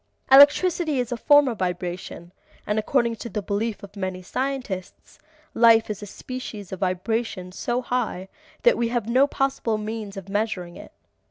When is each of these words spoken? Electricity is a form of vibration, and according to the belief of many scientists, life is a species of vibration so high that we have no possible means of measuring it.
Electricity 0.31 0.99
is 0.99 1.11
a 1.11 1.15
form 1.15 1.47
of 1.47 1.59
vibration, 1.59 2.31
and 2.65 2.79
according 2.79 3.15
to 3.17 3.29
the 3.29 3.43
belief 3.43 3.83
of 3.83 3.95
many 3.95 4.23
scientists, 4.23 5.19
life 5.53 5.91
is 5.91 6.01
a 6.01 6.07
species 6.07 6.71
of 6.71 6.79
vibration 6.79 7.51
so 7.51 7.83
high 7.83 8.27
that 8.63 8.77
we 8.79 8.87
have 8.87 9.07
no 9.07 9.27
possible 9.27 9.77
means 9.77 10.17
of 10.17 10.27
measuring 10.27 10.75
it. 10.75 10.91